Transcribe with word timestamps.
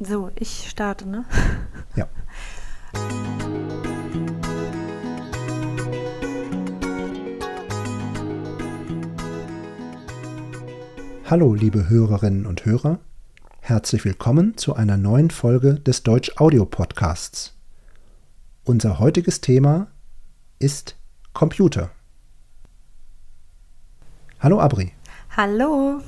So, 0.00 0.30
ich 0.34 0.68
starte, 0.68 1.08
ne? 1.08 1.24
Ja. 1.94 2.08
Hallo, 11.26 11.54
liebe 11.54 11.88
Hörerinnen 11.88 12.44
und 12.46 12.64
Hörer. 12.64 12.98
Herzlich 13.60 14.04
willkommen 14.04 14.56
zu 14.56 14.74
einer 14.74 14.96
neuen 14.96 15.30
Folge 15.30 15.74
des 15.74 16.02
Deutsch 16.02 16.32
Audio 16.38 16.64
Podcasts. 16.64 17.56
Unser 18.64 18.98
heutiges 18.98 19.40
Thema 19.40 19.86
ist 20.58 20.96
Computer. 21.32 21.90
Hallo 24.40 24.58
Abri. 24.58 24.92
Hallo. 25.36 26.00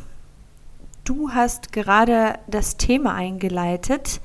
Du 1.07 1.31
hast 1.31 1.71
gerade 1.73 2.41
das 2.49 2.79
Thema 2.79 3.15
eingeleitet, 3.15 4.21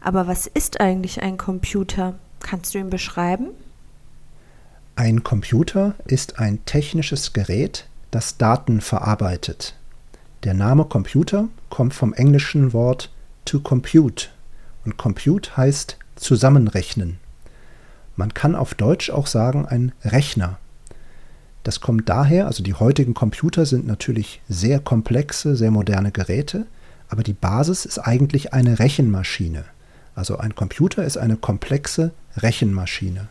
aber 0.00 0.26
was 0.26 0.48
ist 0.48 0.80
eigentlich 0.80 1.22
ein 1.22 1.38
Computer? 1.38 2.16
Kannst 2.40 2.74
du 2.74 2.78
ihn 2.78 2.90
beschreiben? 2.90 3.50
Ein 4.96 5.22
Computer 5.22 5.94
ist 6.06 6.40
ein 6.40 6.64
technisches 6.64 7.34
Gerät, 7.34 7.86
das 8.10 8.36
Daten 8.36 8.80
verarbeitet. 8.80 9.76
Der 10.42 10.54
Name 10.54 10.86
Computer 10.86 11.46
kommt 11.70 11.94
vom 11.94 12.12
englischen 12.12 12.72
Wort 12.72 13.12
to 13.44 13.60
compute 13.60 14.30
und 14.84 14.96
compute 14.96 15.56
heißt 15.56 15.98
zusammenrechnen. 16.16 17.20
Man 18.16 18.34
kann 18.34 18.56
auf 18.56 18.74
Deutsch 18.74 19.08
auch 19.08 19.28
sagen 19.28 19.66
ein 19.66 19.92
Rechner. 20.02 20.58
Das 21.64 21.80
kommt 21.80 22.08
daher, 22.10 22.46
also 22.46 22.62
die 22.62 22.74
heutigen 22.74 23.14
Computer 23.14 23.64
sind 23.64 23.86
natürlich 23.86 24.40
sehr 24.48 24.78
komplexe, 24.80 25.56
sehr 25.56 25.70
moderne 25.70 26.12
Geräte, 26.12 26.66
aber 27.08 27.22
die 27.22 27.32
Basis 27.32 27.86
ist 27.86 27.98
eigentlich 27.98 28.52
eine 28.52 28.78
Rechenmaschine. 28.78 29.64
Also 30.14 30.36
ein 30.36 30.54
Computer 30.54 31.04
ist 31.04 31.16
eine 31.16 31.36
komplexe 31.36 32.12
Rechenmaschine. 32.36 33.28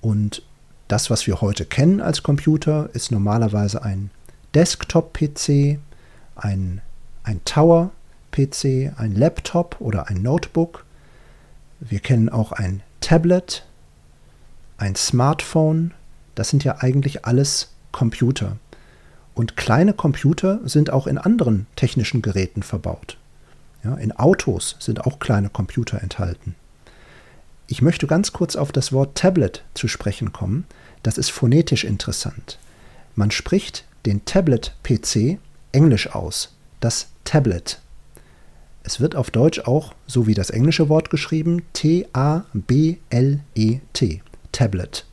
Und 0.00 0.42
das, 0.88 1.10
was 1.10 1.26
wir 1.26 1.42
heute 1.42 1.66
kennen 1.66 2.00
als 2.00 2.22
Computer, 2.22 2.88
ist 2.94 3.12
normalerweise 3.12 3.82
ein 3.82 4.10
Desktop-PC, 4.54 5.78
ein, 6.36 6.80
ein 7.22 7.40
Tower-PC, 7.44 8.92
ein 8.96 9.14
Laptop 9.14 9.76
oder 9.78 10.08
ein 10.08 10.22
Notebook. 10.22 10.84
Wir 11.80 12.00
kennen 12.00 12.30
auch 12.30 12.52
ein 12.52 12.82
Tablet, 13.00 13.66
ein 14.78 14.94
Smartphone, 14.96 15.92
das 16.34 16.48
sind 16.48 16.64
ja 16.64 16.76
eigentlich 16.80 17.24
alles 17.24 17.72
Computer. 17.92 18.56
Und 19.34 19.56
kleine 19.56 19.92
Computer 19.92 20.60
sind 20.64 20.90
auch 20.90 21.06
in 21.06 21.18
anderen 21.18 21.66
technischen 21.76 22.22
Geräten 22.22 22.62
verbaut. 22.62 23.18
Ja, 23.82 23.94
in 23.96 24.12
Autos 24.12 24.76
sind 24.78 25.04
auch 25.06 25.18
kleine 25.18 25.50
Computer 25.50 26.02
enthalten. 26.02 26.54
Ich 27.66 27.82
möchte 27.82 28.06
ganz 28.06 28.32
kurz 28.32 28.56
auf 28.56 28.72
das 28.72 28.92
Wort 28.92 29.16
Tablet 29.16 29.64
zu 29.74 29.88
sprechen 29.88 30.32
kommen. 30.32 30.66
Das 31.02 31.18
ist 31.18 31.30
phonetisch 31.30 31.84
interessant. 31.84 32.58
Man 33.14 33.30
spricht 33.30 33.84
den 34.06 34.24
Tablet-PC 34.24 35.38
englisch 35.72 36.14
aus, 36.14 36.54
das 36.80 37.08
Tablet. 37.24 37.80
Es 38.82 39.00
wird 39.00 39.16
auf 39.16 39.30
Deutsch 39.30 39.60
auch, 39.60 39.94
so 40.06 40.26
wie 40.26 40.34
das 40.34 40.50
englische 40.50 40.90
Wort 40.90 41.08
geschrieben, 41.10 41.62
T-A-B-L-E-T, 41.72 42.12
Tablet. 44.52 45.06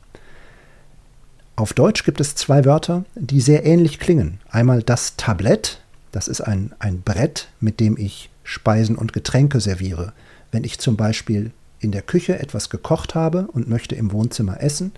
Auf 1.54 1.74
Deutsch 1.74 2.04
gibt 2.04 2.20
es 2.20 2.34
zwei 2.34 2.64
Wörter, 2.64 3.04
die 3.14 3.40
sehr 3.40 3.64
ähnlich 3.64 3.98
klingen. 3.98 4.40
Einmal 4.50 4.82
das 4.82 5.16
Tablett, 5.16 5.80
das 6.10 6.26
ist 6.26 6.40
ein, 6.40 6.72
ein 6.78 7.02
Brett, 7.02 7.48
mit 7.60 7.78
dem 7.78 7.98
ich 7.98 8.30
Speisen 8.42 8.96
und 8.96 9.12
Getränke 9.12 9.60
serviere. 9.60 10.12
Wenn 10.50 10.64
ich 10.64 10.78
zum 10.78 10.96
Beispiel 10.96 11.52
in 11.78 11.92
der 11.92 12.02
Küche 12.02 12.38
etwas 12.38 12.70
gekocht 12.70 13.14
habe 13.14 13.48
und 13.52 13.68
möchte 13.68 13.94
im 13.94 14.12
Wohnzimmer 14.12 14.62
essen, 14.62 14.92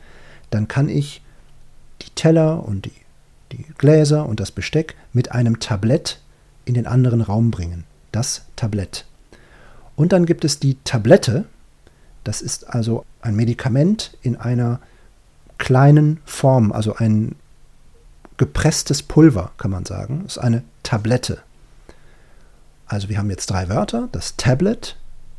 dann 0.51 0.69
kann 0.69 0.89
ich 0.89 1.23
die 2.03 2.11
Teller 2.11 2.65
und 2.67 2.85
die, 2.85 2.93
die 3.53 3.65
Gläser 3.77 4.27
und 4.27 4.39
das 4.39 4.53
Besteck 4.53 4.95
mit 5.13 5.33
einem 5.33 5.59
Tablett 5.59 6.21
in 6.65 6.75
den 6.75 6.87
anderen 6.87 7.21
Raum 7.21 7.51
bringen. 7.51 7.85
Das 8.13 8.45
Tablett. 8.55 9.07
Und 9.97 10.13
dann 10.13 10.25
gibt 10.25 10.45
es 10.45 10.61
die 10.61 10.77
Tablette. 10.85 11.47
Das 12.23 12.43
ist 12.43 12.69
also 12.69 13.05
ein 13.23 13.35
Medikament 13.35 14.17
in 14.23 14.37
einer 14.37 14.81
kleinen 15.59 16.21
Form, 16.25 16.73
also 16.73 16.97
ein 16.97 17.37
gepresstes 18.37 19.03
Pulver, 19.03 19.53
kann 19.59 19.71
man 19.71 19.85
sagen. 19.85 20.25
Ist 20.27 20.39
eine 20.39 20.63
Tablette. 20.83 21.39
Also 22.87 23.09
wir 23.09 23.19
haben 23.19 23.31
jetzt 23.31 23.51
drei 23.51 23.69
Wörter. 23.69 24.09
Das 24.13 24.37
Tablet, 24.37 24.97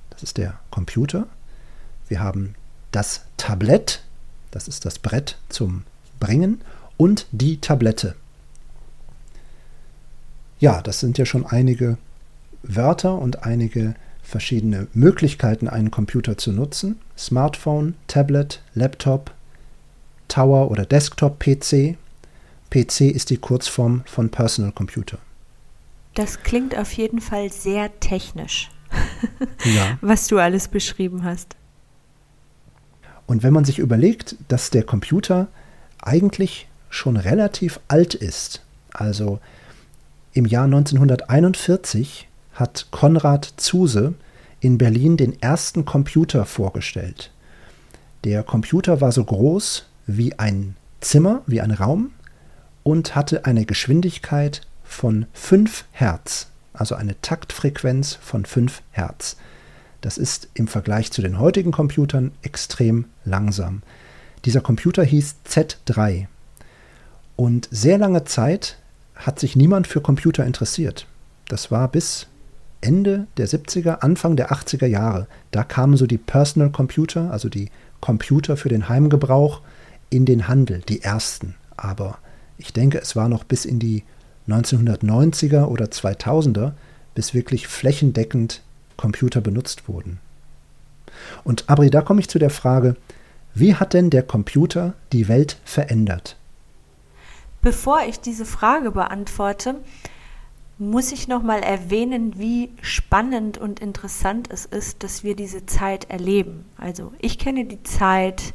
das 0.10 0.24
ist 0.24 0.38
der 0.38 0.60
Computer. 0.72 1.28
Wir 2.08 2.20
haben 2.20 2.56
das 2.92 3.26
Tablett, 3.38 4.04
das 4.52 4.68
ist 4.68 4.86
das 4.86 5.00
Brett 5.00 5.38
zum 5.50 5.84
Bringen. 6.20 6.62
Und 6.98 7.28
die 7.32 7.60
Tablette. 7.60 8.16
Ja, 10.60 10.82
das 10.82 11.02
sind 11.02 11.18
ja 11.18 11.26
schon 11.26 11.46
einige 11.46 11.98
Wörter 12.64 13.18
und 13.18 13.44
einige 13.44 13.96
verschiedene 14.24 14.88
Möglichkeiten, 14.94 15.68
einen 15.68 15.92
Computer 15.92 16.38
zu 16.38 16.54
nutzen. 16.54 17.00
Smartphone, 17.18 17.96
Tablet, 18.08 18.62
Laptop, 18.74 19.35
Tower 20.28 20.72
oder 20.72 20.86
Desktop-PC. 20.86 21.98
PC 22.70 23.02
ist 23.02 23.30
die 23.30 23.38
Kurzform 23.38 24.04
von 24.06 24.30
Personal 24.30 24.72
Computer. 24.72 25.18
Das 26.14 26.44
klingt 26.44 26.78
auf 26.78 26.92
jeden 26.94 27.22
Fall 27.22 27.52
sehr 27.52 28.00
technisch, 28.00 28.70
ja. 29.66 29.98
was 30.02 30.28
du 30.28 30.40
alles 30.40 30.68
beschrieben 30.68 31.24
hast. 31.24 31.56
Und 33.28 33.44
wenn 33.44 33.54
man 33.54 33.66
sich 33.66 33.80
überlegt, 33.80 34.36
dass 34.48 34.70
der 34.70 34.84
Computer 34.84 35.48
eigentlich 36.02 36.68
schon 36.90 37.18
relativ 37.18 37.80
alt 37.88 38.14
ist, 38.14 38.62
also 38.94 39.40
im 40.34 40.46
Jahr 40.46 40.66
1941 40.66 42.28
hat 42.54 42.88
Konrad 42.92 43.54
Zuse 43.58 44.14
in 44.60 44.78
Berlin 44.78 45.18
den 45.18 45.42
ersten 45.42 45.86
Computer 45.86 46.46
vorgestellt. 46.46 47.32
Der 48.24 48.44
Computer 48.44 49.02
war 49.02 49.12
so 49.12 49.24
groß 49.24 49.86
wie 50.08 50.38
ein 50.40 50.76
Zimmer, 51.02 51.42
wie 51.46 51.62
ein 51.62 51.72
Raum 51.72 52.12
und 52.84 53.16
hatte 53.16 53.46
eine 53.46 53.66
Geschwindigkeit 53.66 54.62
von 54.84 55.26
5 55.34 55.86
Hertz, 55.92 56.48
also 56.74 56.96
eine 56.96 57.20
Taktfrequenz 57.22 58.16
von 58.22 58.46
5 58.46 58.82
Hertz. 58.92 59.38
Das 60.02 60.18
ist 60.18 60.50
im 60.54 60.68
Vergleich 60.68 61.12
zu 61.12 61.22
den 61.22 61.40
heutigen 61.40 61.72
Computern 61.72 62.32
extrem 62.44 63.06
langsam. 63.24 63.82
Dieser 64.46 64.62
Computer 64.62 65.04
hieß 65.04 65.38
Z3 65.48 66.28
und 67.36 67.68
sehr 67.72 67.98
lange 67.98 68.24
Zeit 68.24 68.78
hat 69.16 69.40
sich 69.40 69.56
niemand 69.56 69.88
für 69.88 70.02
Computer 70.02 70.46
interessiert. 70.46 71.08
Das 71.48 71.72
war 71.72 71.88
bis 71.88 72.28
Ende 72.82 73.28
der 73.38 73.48
70er, 73.48 74.00
Anfang 74.02 74.36
der 74.36 74.52
80er 74.52 74.86
Jahre. 74.86 75.28
Da 75.52 75.64
kamen 75.64 75.98
so 75.98 76.06
die 76.06 76.18
Personal 76.18 76.70
Computer, 76.70 77.32
also 77.32 77.50
die 77.50 77.70
Computer 78.02 78.58
für 78.58 78.70
den 78.70 78.90
Heimgebrauch, 78.90 79.62
in 80.16 80.26
den 80.26 80.48
Handel, 80.48 80.82
die 80.88 81.02
ersten. 81.02 81.56
Aber 81.78 82.18
ich 82.58 82.74
denke, 82.74 83.00
es 83.00 83.16
war 83.16 83.30
noch 83.30 83.44
bis 83.44 83.66
in 83.66 83.80
die 83.80 84.04
1990er 84.48 85.66
oder 85.66 85.86
2000er, 85.86 86.74
bis 87.16 87.34
wirklich 87.34 87.68
flächendeckend 87.68 88.62
Computer 88.98 89.42
benutzt 89.42 89.88
wurden. 89.88 90.20
Und 91.44 91.70
Abri, 91.70 91.90
da 91.90 92.02
komme 92.02 92.20
ich 92.20 92.30
zu 92.30 92.40
der 92.40 92.50
Frage, 92.50 92.96
wie 93.54 93.76
hat 93.76 93.94
denn 93.94 94.10
der 94.10 94.24
Computer 94.24 94.94
die 95.14 95.28
Welt 95.28 95.58
verändert? 95.64 96.38
Bevor 97.62 98.02
ich 98.08 98.20
diese 98.20 98.46
Frage 98.46 98.92
beantworte, 98.92 99.76
muss 100.78 101.14
ich 101.14 101.28
noch 101.28 101.42
mal 101.42 101.62
erwähnen, 101.62 102.38
wie 102.38 102.70
spannend 102.82 103.58
und 103.58 103.80
interessant 103.80 104.50
es 104.52 104.66
ist, 104.66 105.04
dass 105.04 105.24
wir 105.24 105.36
diese 105.36 105.66
Zeit 105.66 106.10
erleben. 106.10 106.66
Also 106.78 107.14
ich 107.20 107.40
kenne 107.40 107.66
die 107.66 107.82
Zeit 107.84 108.54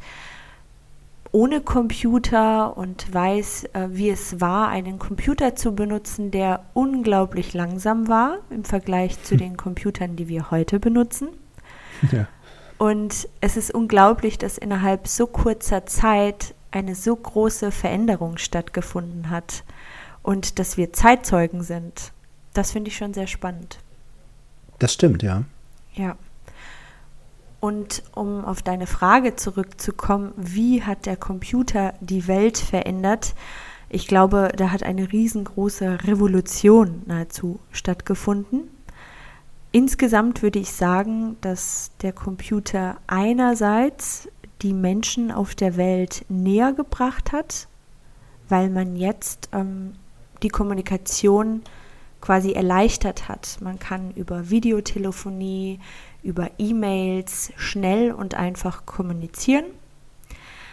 ohne 1.33 1.61
Computer 1.61 2.77
und 2.77 3.13
weiß, 3.13 3.65
äh, 3.73 3.89
wie 3.91 4.11
es 4.11 4.41
war, 4.41 4.69
einen 4.69 4.99
Computer 4.99 5.55
zu 5.55 5.75
benutzen, 5.75 6.31
der 6.31 6.65
unglaublich 6.75 7.55
langsam 7.55 8.09
war 8.09 8.39
im 8.51 8.65
Vergleich 8.65 9.23
zu 9.23 9.33
hm. 9.33 9.39
den 9.39 9.57
Computern, 9.57 10.17
die 10.17 10.29
wir 10.29 10.51
heute 10.51 10.81
benutzen. 10.81 11.29
Ja. 12.13 12.27
Und 12.79 13.29
es 13.43 13.59
ist 13.59 13.75
unglaublich, 13.75 14.39
dass 14.39 14.57
innerhalb 14.57 15.07
so 15.07 15.27
kurzer 15.27 15.85
Zeit 15.85 16.55
eine 16.71 16.95
so 16.95 17.15
große 17.15 17.73
Veränderung 17.73 18.39
stattgefunden 18.39 19.29
hat 19.29 19.65
und 20.23 20.59
dass 20.59 20.79
wir 20.79 20.95
Zeitzeugen 20.95 21.63
sind. 21.63 22.13
Das 22.55 22.73
finde 22.73 22.89
ich 22.89 22.97
schon 22.97 23.13
sehr 23.13 23.27
spannend. 23.27 23.81
Das 24.79 24.95
stimmt, 24.95 25.23
ja. 25.23 25.45
Ja. 25.93 26.17
Und 27.61 28.03
um 28.15 28.45
auf 28.45 28.63
deine 28.63 28.87
Frage 28.87 29.37
zurückzukommen, 29.37 30.33
wie 30.37 30.83
hat 30.83 31.05
der 31.05 31.17
Computer 31.17 31.93
die 32.01 32.27
Welt 32.27 32.57
verändert? 32.57 33.35
Ich 33.91 34.07
glaube, 34.07 34.53
da 34.57 34.71
hat 34.71 34.83
eine 34.83 35.13
riesengroße 35.13 36.05
Revolution 36.05 37.03
nahezu 37.07 37.61
stattgefunden. 37.71 38.71
insgesamt 39.73 40.43
würde 40.43 40.59
ich 40.59 40.73
sagen, 40.73 41.37
dass 41.43 41.93
der 42.03 42.13
Computer 42.13 42.97
einerseits 43.07 44.29
die 44.63 44.73
Menschen 44.73 45.31
auf 45.31 45.55
der 45.55 45.77
Welt 45.77 46.25
näher 46.29 46.73
gebracht 46.73 47.33
hat, 47.33 47.69
weil 48.49 48.71
man 48.71 48.97
jetzt 48.97 49.49
ähm, 49.53 49.93
die 50.43 50.49
Kommunikation 50.49 51.63
quasi 52.21 52.53
erleichtert 52.53 53.29
hat. 53.29 53.59
Man 53.61 53.79
kann 53.79 54.13
über 54.13 54.51
Videotelefonie, 54.51 55.81
über 56.23 56.51
E-Mails 56.59 57.53
schnell 57.57 58.13
und 58.13 58.35
einfach 58.35 58.87
kommunizieren. 58.87 59.65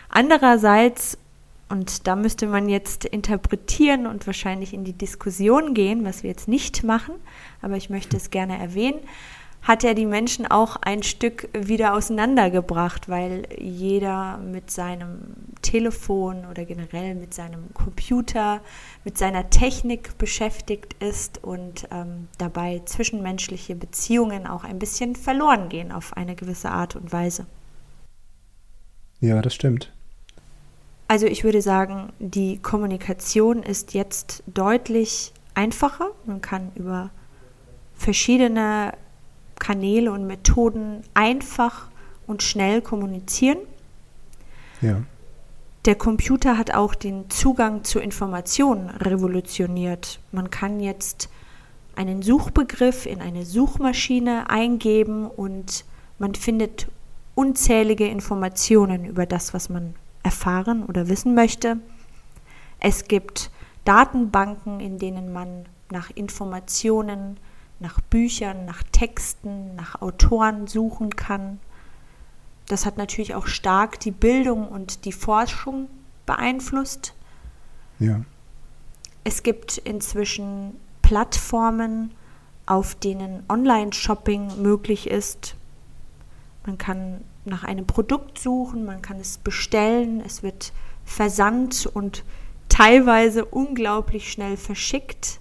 Andererseits, 0.10 1.18
und 1.70 2.08
da 2.08 2.16
müsste 2.16 2.48
man 2.48 2.70
jetzt 2.70 3.06
interpretieren 3.06 4.08
und 4.08 4.26
wahrscheinlich 4.26 4.74
in 4.74 4.84
die 4.84 4.94
Diskussion 4.94 5.74
gehen, 5.74 6.06
was 6.06 6.24
wir 6.24 6.30
jetzt 6.30 6.48
nicht 6.48 6.84
machen, 6.84 7.16
aber 7.62 7.76
ich 7.76 7.90
möchte 7.90 8.18
es 8.18 8.30
gerne 8.30 8.58
erwähnen, 8.58 9.00
hat 9.68 9.84
er 9.84 9.94
die 9.94 10.06
Menschen 10.06 10.48
auch 10.48 10.78
ein 10.78 11.04
Stück 11.04 11.50
wieder 11.54 11.94
auseinandergebracht, 11.94 13.10
weil 13.10 13.44
jeder 13.60 14.38
mit 14.38 14.72
seinem 14.72 15.20
Telefon 15.62 16.46
oder 16.50 16.64
generell 16.64 17.16
mit 17.16 17.34
seinem 17.34 17.74
Computer, 17.74 18.62
mit 19.04 19.18
seiner 19.18 19.50
Technik 19.50 20.18
beschäftigt 20.18 20.96
ist 21.04 21.44
und 21.44 21.86
ähm, 21.92 22.30
dabei 22.38 22.82
zwischenmenschliche 22.86 23.76
Beziehungen 23.76 24.48
auch 24.48 24.64
ein 24.64 24.80
bisschen 24.80 25.18
verloren 25.18 25.68
gehen 25.68 25.92
auf 25.92 26.16
eine 26.16 26.36
gewisse 26.36 26.72
Art 26.72 26.96
und 26.96 27.12
Weise. 27.12 27.46
Ja, 29.20 29.42
das 29.42 29.54
stimmt. 29.54 29.92
Also 31.10 31.26
ich 31.26 31.44
würde 31.44 31.62
sagen, 31.62 32.14
die 32.20 32.58
Kommunikation 32.60 33.64
ist 33.64 33.94
jetzt 33.94 34.44
deutlich 34.48 35.34
einfacher. 35.56 36.12
Man 36.26 36.40
kann 36.40 36.72
über 36.76 37.10
verschiedene 37.96 38.94
Kanäle 39.60 40.12
und 40.12 40.28
Methoden 40.28 41.02
einfach 41.14 41.90
und 42.26 42.44
schnell 42.44 42.82
kommunizieren. 42.82 43.60
Ja. 44.82 45.02
Der 45.86 45.96
Computer 45.96 46.58
hat 46.58 46.74
auch 46.74 46.96
den 46.96 47.30
Zugang 47.30 47.84
zu 47.84 48.00
Informationen 48.00 48.90
revolutioniert. 48.90 50.20
Man 50.32 50.50
kann 50.50 50.80
jetzt 50.80 51.30
einen 51.96 52.22
Suchbegriff 52.22 53.06
in 53.06 53.22
eine 53.22 53.46
Suchmaschine 53.46 54.50
eingeben 54.50 55.26
und 55.26 55.86
man 56.20 56.36
findet 56.36 56.88
unzählige 57.36 58.08
Informationen 58.08 59.06
über 59.06 59.26
das, 59.26 59.54
was 59.54 59.70
man 59.70 59.96
erfahren 60.24 60.84
oder 60.84 61.08
wissen 61.08 61.36
möchte. 61.36 61.78
Es 62.80 63.08
gibt 63.08 63.50
Datenbanken, 63.86 64.80
in 64.80 65.00
denen 65.00 65.32
man 65.32 65.66
nach 65.90 66.12
Informationen 66.12 67.38
nach 67.80 68.02
Büchern, 68.02 68.66
nach 68.66 68.84
Texten, 68.92 69.76
nach 69.76 70.02
Autoren 70.02 70.68
suchen 70.68 71.16
kann. 71.16 71.60
Das 72.68 72.86
hat 72.86 72.98
natürlich 72.98 73.36
auch 73.36 73.48
stark 73.48 74.00
die 74.00 74.12
Bildung 74.12 74.68
und 74.68 75.06
die 75.06 75.12
Forschung 75.12 75.88
beeinflusst. 76.26 77.14
Ja. 78.00 78.22
Es 79.24 79.44
gibt 79.44 79.78
inzwischen 79.78 80.76
Plattformen, 81.02 82.12
auf 82.66 82.96
denen 82.96 83.44
Online-Shopping 83.48 84.62
möglich 84.62 85.10
ist. 85.10 85.56
Man 86.66 86.78
kann 86.78 87.22
nach 87.46 87.64
einem 87.64 87.88
Produkt 87.88 88.40
suchen, 88.40 88.86
man 88.86 89.02
kann 89.02 89.20
es 89.20 89.38
bestellen, 89.38 90.22
es 90.26 90.44
wird 90.44 90.74
versandt 91.06 91.86
und 91.86 92.26
teilweise 92.68 93.46
unglaublich 93.46 94.30
schnell 94.30 94.58
verschickt 94.58 95.40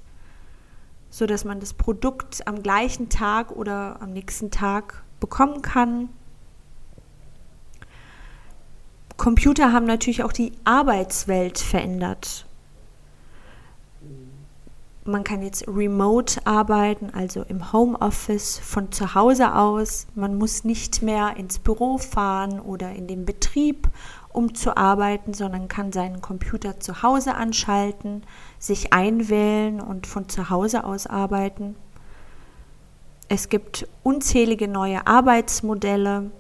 so 1.16 1.24
dass 1.24 1.46
man 1.46 1.60
das 1.60 1.72
Produkt 1.72 2.46
am 2.46 2.62
gleichen 2.62 3.08
Tag 3.08 3.50
oder 3.52 4.02
am 4.02 4.12
nächsten 4.12 4.50
Tag 4.50 5.02
bekommen 5.18 5.62
kann. 5.62 6.10
Computer 9.16 9.72
haben 9.72 9.86
natürlich 9.86 10.22
auch 10.22 10.32
die 10.32 10.52
Arbeitswelt 10.64 11.58
verändert. 11.58 12.44
Man 15.06 15.24
kann 15.24 15.40
jetzt 15.40 15.66
remote 15.66 16.46
arbeiten, 16.46 17.08
also 17.14 17.44
im 17.44 17.72
Homeoffice 17.72 18.58
von 18.58 18.92
zu 18.92 19.14
Hause 19.14 19.54
aus. 19.54 20.08
Man 20.14 20.36
muss 20.36 20.64
nicht 20.64 21.00
mehr 21.00 21.38
ins 21.38 21.58
Büro 21.58 21.96
fahren 21.96 22.60
oder 22.60 22.92
in 22.92 23.06
den 23.06 23.24
Betrieb, 23.24 23.88
um 24.36 24.54
zu 24.54 24.76
arbeiten, 24.76 25.32
sondern 25.32 25.66
kann 25.66 25.92
seinen 25.92 26.20
Computer 26.20 26.78
zu 26.78 27.02
Hause 27.02 27.34
anschalten, 27.34 28.22
sich 28.58 28.92
einwählen 28.92 29.80
und 29.80 30.06
von 30.06 30.28
zu 30.28 30.50
Hause 30.50 30.84
aus 30.84 31.06
arbeiten. 31.06 31.74
Es 33.28 33.48
gibt 33.48 33.88
unzählige 34.02 34.68
neue 34.68 35.06
Arbeitsmodelle, 35.06 36.30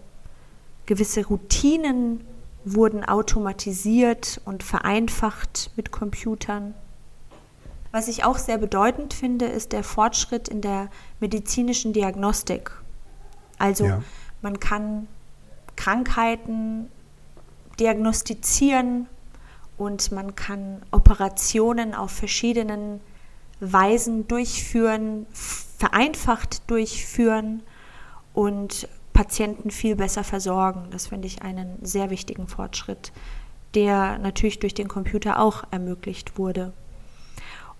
gewisse 0.84 1.26
Routinen 1.26 2.20
wurden 2.66 3.02
automatisiert 3.02 4.42
und 4.44 4.62
vereinfacht 4.62 5.70
mit 5.76 5.90
Computern. 5.90 6.74
Was 7.92 8.08
ich 8.08 8.24
auch 8.24 8.36
sehr 8.36 8.58
bedeutend 8.58 9.14
finde, 9.14 9.46
ist 9.46 9.72
der 9.72 9.82
Fortschritt 9.82 10.48
in 10.48 10.60
der 10.60 10.90
medizinischen 11.18 11.94
Diagnostik. 11.94 12.72
Also 13.58 13.86
ja. 13.86 14.02
man 14.42 14.60
kann 14.60 15.08
Krankheiten 15.76 16.90
diagnostizieren 17.80 19.06
und 19.78 20.12
man 20.12 20.34
kann 20.34 20.82
Operationen 20.90 21.94
auf 21.94 22.10
verschiedenen 22.10 23.00
Weisen 23.60 24.28
durchführen, 24.28 25.26
vereinfacht 25.32 26.70
durchführen 26.70 27.62
und 28.32 28.88
Patienten 29.12 29.70
viel 29.70 29.96
besser 29.96 30.24
versorgen. 30.24 30.88
Das 30.90 31.06
finde 31.06 31.26
ich 31.26 31.42
einen 31.42 31.78
sehr 31.82 32.10
wichtigen 32.10 32.48
Fortschritt, 32.48 33.12
der 33.74 34.18
natürlich 34.18 34.58
durch 34.58 34.74
den 34.74 34.88
Computer 34.88 35.40
auch 35.40 35.64
ermöglicht 35.70 36.38
wurde. 36.38 36.72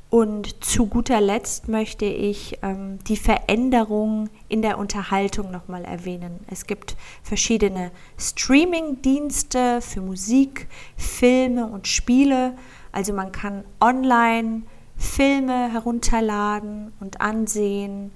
Und 0.09 0.65
zu 0.65 0.87
guter 0.87 1.21
Letzt 1.21 1.69
möchte 1.69 2.05
ich 2.05 2.59
ähm, 2.63 3.01
die 3.09 3.17
Veränderung 3.17 4.31
in 4.49 4.63
der 4.63 4.79
Unterhaltung 4.79 5.51
nochmal 5.51 5.85
erwähnen. 5.85 6.39
Es 6.49 6.67
gibt 6.67 6.97
verschiedene 7.25 7.91
Streaming-Dienste 8.17 9.81
für 9.81 10.01
Musik, 10.01 10.69
Filme 10.97 11.67
und 11.67 11.89
Spiele. 11.89 12.57
Also 12.93 13.13
man 13.13 13.33
kann 13.33 13.65
online 13.81 14.63
Filme 14.97 15.73
herunterladen 15.73 16.93
und 17.01 17.21
ansehen, 17.21 18.13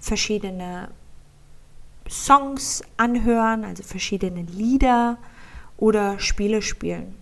verschiedene 0.00 0.88
Songs 2.08 2.82
anhören, 2.96 3.64
also 3.64 3.84
verschiedene 3.84 4.42
Lieder 4.42 5.18
oder 5.76 6.18
Spiele 6.18 6.62
spielen. 6.62 7.14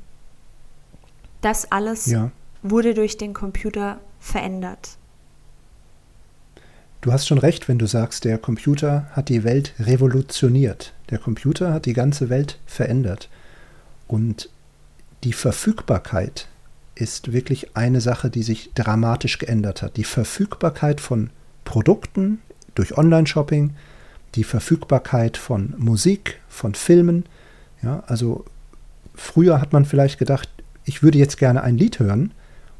Das 1.42 1.70
alles 1.70 2.06
ja 2.06 2.30
wurde 2.70 2.94
durch 2.94 3.16
den 3.16 3.34
Computer 3.34 3.98
verändert. 4.26 4.96
Du 7.00 7.12
hast 7.12 7.28
schon 7.28 7.38
recht, 7.38 7.68
wenn 7.68 7.78
du 7.78 7.86
sagst, 7.86 8.24
der 8.24 8.38
Computer 8.38 9.06
hat 9.12 9.28
die 9.28 9.44
Welt 9.44 9.74
revolutioniert. 9.78 10.92
Der 11.10 11.18
Computer 11.18 11.72
hat 11.72 11.86
die 11.86 11.92
ganze 11.92 12.28
Welt 12.28 12.58
verändert. 12.66 13.28
Und 14.08 14.50
die 15.22 15.32
Verfügbarkeit 15.32 16.48
ist 16.96 17.32
wirklich 17.32 17.76
eine 17.76 18.00
Sache, 18.00 18.30
die 18.30 18.42
sich 18.42 18.72
dramatisch 18.74 19.38
geändert 19.38 19.82
hat. 19.82 19.96
Die 19.96 20.04
Verfügbarkeit 20.04 21.00
von 21.00 21.30
Produkten 21.64 22.40
durch 22.74 22.98
Online-Shopping, 22.98 23.74
die 24.34 24.44
Verfügbarkeit 24.44 25.36
von 25.36 25.74
Musik, 25.76 26.40
von 26.48 26.74
Filmen. 26.74 27.24
Ja, 27.82 28.02
also 28.06 28.44
früher 29.14 29.60
hat 29.60 29.72
man 29.72 29.84
vielleicht 29.84 30.18
gedacht, 30.18 30.48
ich 30.84 31.02
würde 31.02 31.18
jetzt 31.18 31.38
gerne 31.38 31.62
ein 31.62 31.78
Lied 31.78 32.00
hören 32.00 32.32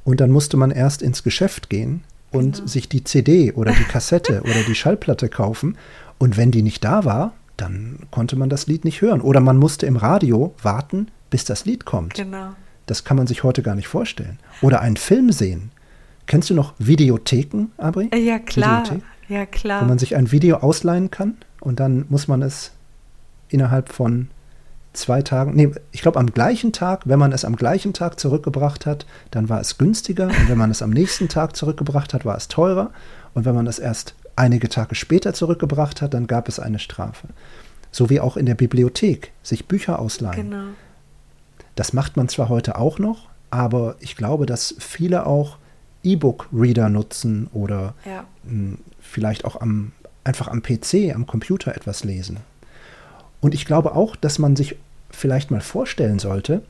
und 0.06 0.20
dann 0.20 0.30
musste 0.30 0.56
man 0.56 0.70
erst 0.70 1.02
ins 1.02 1.24
Geschäft 1.24 1.68
gehen 1.68 2.04
und 2.30 2.54
genau. 2.56 2.68
sich 2.68 2.88
die 2.88 3.02
CD 3.02 3.52
oder 3.52 3.72
die 3.72 3.84
Kassette 3.84 4.40
oder 4.44 4.62
die 4.66 4.76
Schallplatte 4.76 5.28
kaufen. 5.28 5.76
Und 6.18 6.36
wenn 6.36 6.52
die 6.52 6.62
nicht 6.62 6.84
da 6.84 7.04
war, 7.04 7.34
dann 7.56 7.98
konnte 8.12 8.36
man 8.36 8.48
das 8.48 8.68
Lied 8.68 8.84
nicht 8.84 9.02
hören. 9.02 9.20
Oder 9.20 9.40
man 9.40 9.56
musste 9.56 9.84
im 9.84 9.96
Radio 9.96 10.54
warten, 10.62 11.08
bis 11.28 11.44
das 11.44 11.64
Lied 11.64 11.86
kommt. 11.86 12.14
Genau. 12.14 12.50
Das 12.86 13.02
kann 13.02 13.16
man 13.16 13.26
sich 13.26 13.42
heute 13.42 13.62
gar 13.62 13.74
nicht 13.74 13.88
vorstellen. 13.88 14.38
Oder 14.62 14.80
einen 14.80 14.96
Film 14.96 15.32
sehen. 15.32 15.72
Kennst 16.26 16.50
du 16.50 16.54
noch 16.54 16.74
Videotheken, 16.78 17.66
Abri? 17.76 18.08
Ja, 18.16 18.38
klar. 18.38 18.84
Videothek? 18.84 19.04
Ja, 19.28 19.44
klar. 19.44 19.82
Wo 19.82 19.86
man 19.86 19.98
sich 19.98 20.14
ein 20.14 20.30
Video 20.30 20.58
ausleihen 20.58 21.10
kann 21.10 21.36
und 21.58 21.80
dann 21.80 22.06
muss 22.08 22.28
man 22.28 22.42
es 22.42 22.70
innerhalb 23.48 23.88
von 23.88 24.28
zwei 24.96 25.22
Tagen, 25.22 25.54
nee, 25.54 25.70
ich 25.92 26.02
glaube 26.02 26.18
am 26.18 26.32
gleichen 26.32 26.72
Tag, 26.72 27.02
wenn 27.04 27.18
man 27.18 27.32
es 27.32 27.44
am 27.44 27.56
gleichen 27.56 27.92
Tag 27.92 28.18
zurückgebracht 28.18 28.86
hat, 28.86 29.06
dann 29.30 29.48
war 29.48 29.60
es 29.60 29.78
günstiger 29.78 30.26
und 30.26 30.48
wenn 30.48 30.58
man 30.58 30.70
es 30.70 30.82
am 30.82 30.90
nächsten 30.90 31.28
Tag 31.28 31.56
zurückgebracht 31.56 32.14
hat, 32.14 32.24
war 32.24 32.36
es 32.36 32.48
teurer 32.48 32.90
und 33.34 33.44
wenn 33.44 33.54
man 33.54 33.66
es 33.66 33.78
erst 33.78 34.14
einige 34.36 34.68
Tage 34.68 34.94
später 34.94 35.32
zurückgebracht 35.32 36.02
hat, 36.02 36.14
dann 36.14 36.26
gab 36.26 36.48
es 36.48 36.58
eine 36.58 36.78
Strafe. 36.78 37.28
So 37.90 38.10
wie 38.10 38.20
auch 38.20 38.36
in 38.36 38.46
der 38.46 38.54
Bibliothek, 38.54 39.32
sich 39.42 39.66
Bücher 39.66 39.98
ausleihen. 39.98 40.50
Genau. 40.50 40.66
Das 41.74 41.92
macht 41.92 42.16
man 42.16 42.28
zwar 42.28 42.48
heute 42.48 42.78
auch 42.78 42.98
noch, 42.98 43.28
aber 43.50 43.96
ich 44.00 44.16
glaube, 44.16 44.46
dass 44.46 44.74
viele 44.78 45.26
auch 45.26 45.58
E-Book-Reader 46.02 46.88
nutzen 46.88 47.48
oder 47.52 47.94
ja. 48.04 48.24
Hm, 48.46 48.78
vielleicht 49.00 49.44
auch 49.44 49.60
am 49.60 49.92
einfach 50.24 50.48
am 50.48 50.62
PC, 50.62 51.14
am 51.14 51.26
Computer 51.26 51.74
etwas 51.74 52.04
lesen. 52.04 52.38
Und 53.40 53.54
ich 53.54 53.64
glaube 53.64 53.94
auch, 53.94 54.16
dass 54.16 54.38
man 54.38 54.56
sich 54.56 54.76
vielleicht 55.16 55.50
mal 55.50 55.60
vorstellen 55.60 56.18
sollte, 56.18 56.62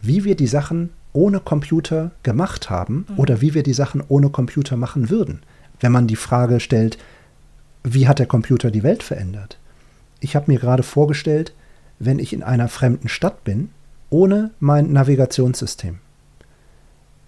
wie 0.00 0.24
wir 0.24 0.36
die 0.36 0.46
Sachen 0.46 0.90
ohne 1.12 1.40
Computer 1.40 2.10
gemacht 2.22 2.70
haben 2.70 3.06
mhm. 3.08 3.18
oder 3.18 3.40
wie 3.40 3.54
wir 3.54 3.62
die 3.62 3.74
Sachen 3.74 4.02
ohne 4.08 4.30
Computer 4.30 4.76
machen 4.76 5.10
würden. 5.10 5.42
Wenn 5.80 5.92
man 5.92 6.06
die 6.06 6.16
Frage 6.16 6.60
stellt, 6.60 6.98
wie 7.82 8.08
hat 8.08 8.18
der 8.18 8.26
Computer 8.26 8.70
die 8.70 8.82
Welt 8.82 9.02
verändert? 9.02 9.58
Ich 10.20 10.34
habe 10.34 10.50
mir 10.50 10.58
gerade 10.58 10.82
vorgestellt, 10.82 11.54
wenn 11.98 12.18
ich 12.18 12.32
in 12.32 12.42
einer 12.42 12.68
fremden 12.68 13.08
Stadt 13.08 13.44
bin, 13.44 13.70
ohne 14.10 14.50
mein 14.60 14.92
Navigationssystem, 14.92 15.98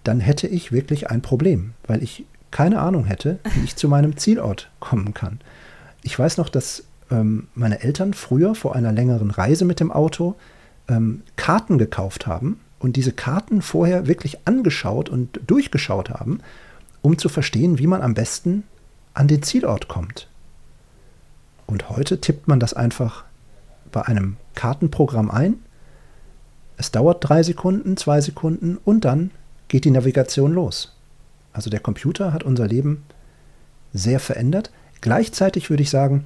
dann 0.03 0.19
hätte 0.19 0.47
ich 0.47 0.71
wirklich 0.71 1.09
ein 1.09 1.21
Problem, 1.21 1.73
weil 1.85 2.01
ich 2.01 2.25
keine 2.51 2.79
Ahnung 2.79 3.05
hätte, 3.05 3.39
wie 3.55 3.65
ich 3.65 3.75
zu 3.75 3.87
meinem 3.87 4.17
Zielort 4.17 4.69
kommen 4.79 5.13
kann. 5.13 5.39
Ich 6.01 6.17
weiß 6.17 6.37
noch, 6.37 6.49
dass 6.49 6.83
ähm, 7.11 7.47
meine 7.55 7.81
Eltern 7.81 8.13
früher 8.13 8.55
vor 8.55 8.75
einer 8.75 8.91
längeren 8.91 9.31
Reise 9.31 9.65
mit 9.65 9.79
dem 9.79 9.91
Auto 9.91 10.35
ähm, 10.87 11.23
Karten 11.35 11.77
gekauft 11.77 12.27
haben 12.27 12.59
und 12.79 12.95
diese 12.95 13.11
Karten 13.11 13.61
vorher 13.61 14.07
wirklich 14.07 14.39
angeschaut 14.45 15.09
und 15.09 15.39
durchgeschaut 15.47 16.09
haben, 16.09 16.39
um 17.01 17.17
zu 17.17 17.29
verstehen, 17.29 17.79
wie 17.79 17.87
man 17.87 18.01
am 18.01 18.13
besten 18.13 18.63
an 19.13 19.27
den 19.27 19.41
Zielort 19.41 19.87
kommt. 19.87 20.27
Und 21.65 21.89
heute 21.89 22.21
tippt 22.21 22.47
man 22.47 22.59
das 22.59 22.73
einfach 22.73 23.25
bei 23.91 24.03
einem 24.03 24.37
Kartenprogramm 24.55 25.31
ein. 25.31 25.55
Es 26.77 26.91
dauert 26.91 27.27
drei 27.27 27.43
Sekunden, 27.43 27.97
zwei 27.97 28.21
Sekunden 28.21 28.77
und 28.83 29.05
dann 29.05 29.31
geht 29.67 29.83
die 29.85 29.91
Navigation 29.91 30.53
los. 30.53 30.95
Also 31.51 31.69
der 31.69 31.79
Computer 31.79 32.33
hat 32.33 32.43
unser 32.43 32.67
Leben 32.67 33.03
sehr 33.93 34.19
verändert. 34.19 34.71
Gleichzeitig 35.01 35.69
würde 35.69 35.83
ich 35.83 35.89
sagen, 35.89 36.25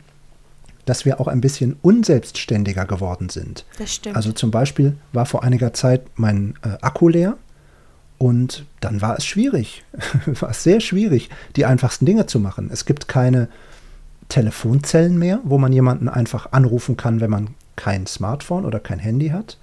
dass 0.85 1.05
wir 1.05 1.19
auch 1.19 1.27
ein 1.27 1.41
bisschen 1.41 1.75
unselbstständiger 1.81 2.85
geworden 2.85 3.29
sind. 3.29 3.65
Das 3.77 3.93
stimmt. 3.93 4.15
Also 4.15 4.31
zum 4.31 4.51
Beispiel 4.51 4.97
war 5.13 5.25
vor 5.25 5.43
einiger 5.43 5.73
Zeit 5.73 6.01
mein 6.15 6.55
äh, 6.63 6.77
Akku 6.81 7.09
leer 7.09 7.37
und 8.17 8.65
dann 8.81 9.01
war 9.01 9.17
es 9.17 9.25
schwierig, 9.25 9.83
war 10.25 10.51
es 10.51 10.63
sehr 10.63 10.79
schwierig, 10.79 11.29
die 11.55 11.65
einfachsten 11.65 12.05
Dinge 12.05 12.25
zu 12.25 12.39
machen. 12.39 12.69
Es 12.71 12.85
gibt 12.85 13.07
keine 13.07 13.47
Telefonzellen 14.29 15.17
mehr, 15.17 15.39
wo 15.43 15.57
man 15.57 15.73
jemanden 15.73 16.07
einfach 16.07 16.51
anrufen 16.51 16.97
kann, 16.97 17.19
wenn 17.19 17.29
man 17.29 17.55
kein 17.75 18.07
Smartphone 18.07 18.65
oder 18.65 18.79
kein 18.79 18.99
Handy 18.99 19.29
hat. 19.29 19.57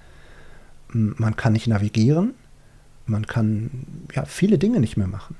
Man 0.89 1.35
kann 1.35 1.53
nicht 1.53 1.67
navigieren. 1.67 2.33
Man 3.05 3.25
kann 3.25 3.71
ja 4.13 4.25
viele 4.25 4.57
Dinge 4.57 4.79
nicht 4.79 4.97
mehr 4.97 5.07
machen. 5.07 5.35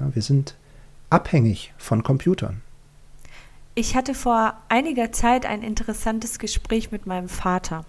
Ja, 0.00 0.14
wir 0.14 0.22
sind 0.22 0.56
abhängig 1.10 1.72
von 1.78 2.02
Computern. 2.02 2.62
Ich 3.76 3.96
hatte 3.96 4.14
vor 4.14 4.54
einiger 4.68 5.10
Zeit 5.10 5.46
ein 5.46 5.62
interessantes 5.62 6.38
Gespräch 6.38 6.92
mit 6.92 7.06
meinem 7.06 7.28
Vater. 7.28 7.84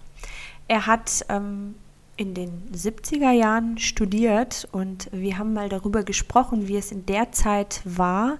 Er 0.66 0.86
hat 0.86 1.24
ähm, 1.28 1.76
in 2.16 2.34
den 2.34 2.50
70er 2.74 3.30
Jahren 3.30 3.78
studiert 3.78 4.66
und 4.72 5.08
wir 5.12 5.38
haben 5.38 5.52
mal 5.52 5.68
darüber 5.68 6.02
gesprochen, 6.02 6.66
wie 6.66 6.76
es 6.76 6.90
in 6.90 7.06
der 7.06 7.30
Zeit 7.30 7.82
war, 7.84 8.38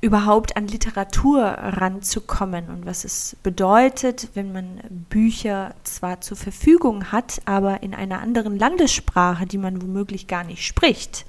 überhaupt 0.00 0.56
an 0.56 0.66
Literatur 0.66 1.42
ranzukommen 1.42 2.70
und 2.70 2.86
was 2.86 3.04
es 3.04 3.36
bedeutet, 3.42 4.30
wenn 4.32 4.52
man 4.52 4.80
Bücher 5.10 5.74
zwar 5.84 6.22
zur 6.22 6.38
Verfügung 6.38 7.12
hat, 7.12 7.42
aber 7.44 7.82
in 7.82 7.92
einer 7.92 8.20
anderen 8.20 8.58
Landessprache, 8.58 9.46
die 9.46 9.58
man 9.58 9.82
womöglich 9.82 10.26
gar 10.26 10.44
nicht 10.44 10.64
spricht. 10.64 11.26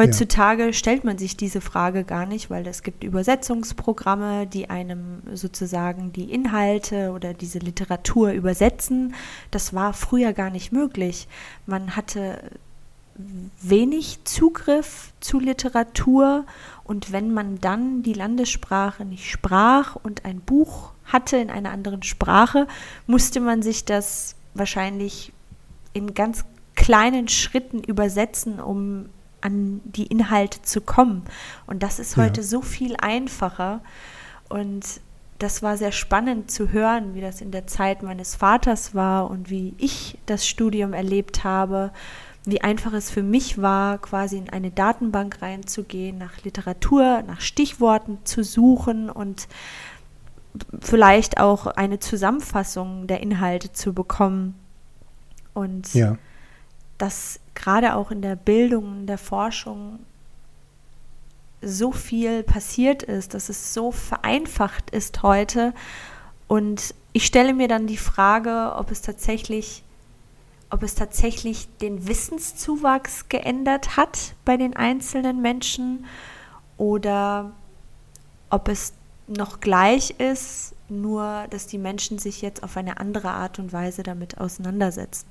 Heutzutage 0.00 0.66
ja. 0.66 0.72
stellt 0.72 1.04
man 1.04 1.18
sich 1.18 1.36
diese 1.36 1.60
Frage 1.60 2.04
gar 2.04 2.26
nicht, 2.26 2.50
weil 2.50 2.66
es 2.66 2.82
gibt 2.82 3.04
Übersetzungsprogramme, 3.04 4.46
die 4.46 4.70
einem 4.70 5.22
sozusagen 5.34 6.12
die 6.12 6.32
Inhalte 6.32 7.12
oder 7.12 7.34
diese 7.34 7.58
Literatur 7.58 8.32
übersetzen. 8.32 9.14
Das 9.50 9.74
war 9.74 9.92
früher 9.92 10.32
gar 10.32 10.50
nicht 10.50 10.72
möglich. 10.72 11.28
Man 11.66 11.96
hatte 11.96 12.38
wenig 13.60 14.20
Zugriff 14.24 15.12
zu 15.20 15.38
Literatur 15.38 16.46
und 16.84 17.12
wenn 17.12 17.32
man 17.32 17.60
dann 17.60 18.02
die 18.02 18.14
Landessprache 18.14 19.04
nicht 19.04 19.30
sprach 19.30 19.96
und 19.96 20.24
ein 20.24 20.40
Buch 20.40 20.92
hatte 21.04 21.36
in 21.36 21.50
einer 21.50 21.70
anderen 21.70 22.02
Sprache, 22.02 22.66
musste 23.06 23.40
man 23.40 23.62
sich 23.62 23.84
das 23.84 24.36
wahrscheinlich 24.54 25.32
in 25.92 26.14
ganz 26.14 26.44
kleinen 26.74 27.28
Schritten 27.28 27.82
übersetzen, 27.82 28.60
um 28.60 29.06
an 29.40 29.80
die 29.84 30.06
Inhalte 30.06 30.62
zu 30.62 30.80
kommen. 30.80 31.22
Und 31.66 31.82
das 31.82 31.98
ist 31.98 32.16
heute 32.16 32.40
ja. 32.40 32.46
so 32.46 32.62
viel 32.62 32.96
einfacher. 33.00 33.80
Und 34.48 34.84
das 35.38 35.62
war 35.62 35.76
sehr 35.76 35.92
spannend 35.92 36.50
zu 36.50 36.70
hören, 36.70 37.14
wie 37.14 37.20
das 37.20 37.40
in 37.40 37.50
der 37.50 37.66
Zeit 37.66 38.02
meines 38.02 38.34
Vaters 38.34 38.94
war 38.94 39.30
und 39.30 39.48
wie 39.48 39.74
ich 39.78 40.18
das 40.26 40.46
Studium 40.46 40.92
erlebt 40.92 41.44
habe, 41.44 41.92
wie 42.44 42.60
einfach 42.60 42.92
es 42.92 43.10
für 43.10 43.22
mich 43.22 43.60
war, 43.60 43.98
quasi 43.98 44.36
in 44.36 44.50
eine 44.50 44.70
Datenbank 44.70 45.40
reinzugehen, 45.42 46.18
nach 46.18 46.42
Literatur, 46.42 47.22
nach 47.26 47.40
Stichworten 47.40 48.18
zu 48.24 48.44
suchen 48.44 49.10
und 49.10 49.48
vielleicht 50.80 51.38
auch 51.38 51.66
eine 51.66 52.00
Zusammenfassung 52.00 53.06
der 53.06 53.20
Inhalte 53.20 53.72
zu 53.72 53.92
bekommen. 53.92 54.54
Und 55.54 55.94
ja. 55.94 56.16
das 56.98 57.40
gerade 57.54 57.94
auch 57.94 58.10
in 58.10 58.22
der 58.22 58.36
Bildung, 58.36 59.00
in 59.00 59.06
der 59.06 59.18
Forschung 59.18 60.00
so 61.62 61.92
viel 61.92 62.42
passiert 62.42 63.02
ist, 63.02 63.34
dass 63.34 63.48
es 63.48 63.74
so 63.74 63.92
vereinfacht 63.92 64.90
ist 64.90 65.22
heute. 65.22 65.74
Und 66.48 66.94
ich 67.12 67.26
stelle 67.26 67.54
mir 67.54 67.68
dann 67.68 67.86
die 67.86 67.96
Frage, 67.96 68.74
ob 68.76 68.90
es 68.90 69.02
tatsächlich, 69.02 69.82
ob 70.70 70.82
es 70.82 70.94
tatsächlich 70.94 71.68
den 71.78 72.08
Wissenszuwachs 72.08 73.28
geändert 73.28 73.96
hat 73.96 74.34
bei 74.44 74.56
den 74.56 74.74
einzelnen 74.74 75.42
Menschen 75.42 76.06
oder 76.76 77.52
ob 78.48 78.68
es 78.68 78.94
noch 79.26 79.60
gleich 79.60 80.14
ist, 80.18 80.74
nur 80.88 81.46
dass 81.50 81.66
die 81.66 81.78
Menschen 81.78 82.18
sich 82.18 82.42
jetzt 82.42 82.62
auf 82.62 82.76
eine 82.76 82.98
andere 82.98 83.30
Art 83.30 83.58
und 83.58 83.72
Weise 83.72 84.02
damit 84.02 84.38
auseinandersetzen. 84.38 85.26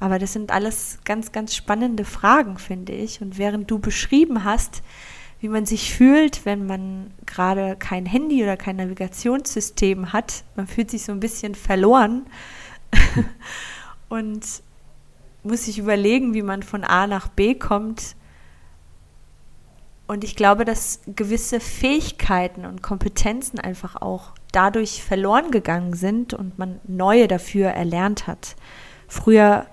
Aber 0.00 0.18
das 0.18 0.32
sind 0.32 0.50
alles 0.50 0.98
ganz, 1.04 1.32
ganz 1.32 1.54
spannende 1.54 2.04
Fragen, 2.04 2.58
finde 2.58 2.92
ich. 2.92 3.22
Und 3.22 3.38
während 3.38 3.70
du 3.70 3.78
beschrieben 3.78 4.44
hast, 4.44 4.82
wie 5.40 5.48
man 5.48 5.66
sich 5.66 5.94
fühlt, 5.94 6.46
wenn 6.46 6.66
man 6.66 7.10
gerade 7.26 7.76
kein 7.76 8.06
Handy 8.06 8.42
oder 8.42 8.56
kein 8.56 8.76
Navigationssystem 8.76 10.12
hat, 10.12 10.44
man 10.56 10.66
fühlt 10.66 10.90
sich 10.90 11.04
so 11.04 11.12
ein 11.12 11.20
bisschen 11.20 11.54
verloren 11.54 12.26
und 14.08 14.42
muss 15.42 15.66
sich 15.66 15.78
überlegen, 15.78 16.34
wie 16.34 16.42
man 16.42 16.62
von 16.62 16.82
A 16.82 17.06
nach 17.06 17.28
B 17.28 17.54
kommt. 17.54 18.16
Und 20.06 20.24
ich 20.24 20.36
glaube, 20.36 20.64
dass 20.64 21.00
gewisse 21.06 21.60
Fähigkeiten 21.60 22.64
und 22.64 22.82
Kompetenzen 22.82 23.58
einfach 23.58 23.96
auch 23.96 24.32
dadurch 24.52 25.02
verloren 25.02 25.50
gegangen 25.50 25.94
sind 25.94 26.34
und 26.34 26.58
man 26.58 26.80
neue 26.86 27.28
dafür 27.28 27.68
erlernt 27.68 28.26
hat. 28.26 28.56
Früher 29.08 29.66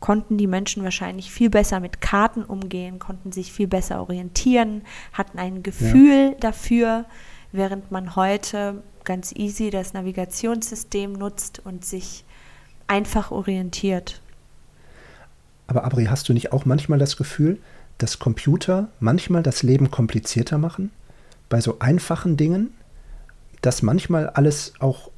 konnten 0.00 0.38
die 0.38 0.46
Menschen 0.46 0.84
wahrscheinlich 0.84 1.30
viel 1.30 1.50
besser 1.50 1.80
mit 1.80 2.00
Karten 2.00 2.44
umgehen, 2.44 2.98
konnten 2.98 3.32
sich 3.32 3.52
viel 3.52 3.66
besser 3.66 4.00
orientieren, 4.00 4.82
hatten 5.12 5.38
ein 5.38 5.62
Gefühl 5.62 6.30
ja. 6.32 6.34
dafür, 6.40 7.04
während 7.52 7.90
man 7.90 8.14
heute 8.14 8.82
ganz 9.04 9.32
easy 9.32 9.70
das 9.70 9.94
Navigationssystem 9.94 11.12
nutzt 11.12 11.60
und 11.64 11.84
sich 11.84 12.24
einfach 12.86 13.30
orientiert. 13.30 14.20
Aber 15.66 15.84
Abri, 15.84 16.06
hast 16.06 16.28
du 16.28 16.32
nicht 16.32 16.52
auch 16.52 16.64
manchmal 16.64 16.98
das 16.98 17.16
Gefühl, 17.16 17.58
dass 17.98 18.18
Computer 18.18 18.88
manchmal 19.00 19.42
das 19.42 19.62
Leben 19.62 19.90
komplizierter 19.90 20.58
machen? 20.58 20.90
Bei 21.48 21.60
so 21.60 21.78
einfachen 21.80 22.36
Dingen, 22.36 22.72
dass 23.60 23.82
manchmal 23.82 24.28
alles 24.30 24.74
auch 24.78 25.10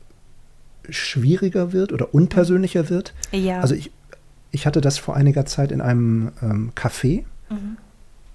schwieriger 0.88 1.72
wird 1.72 1.92
oder 1.92 2.14
unpersönlicher 2.14 2.88
wird? 2.88 3.12
Ja. 3.32 3.60
Also 3.60 3.74
ich, 3.74 3.92
ich 4.50 4.66
hatte 4.66 4.80
das 4.80 4.98
vor 4.98 5.16
einiger 5.16 5.46
Zeit 5.46 5.72
in 5.72 5.80
einem 5.80 6.32
ähm, 6.42 6.72
Café, 6.74 7.24
mhm. 7.48 7.76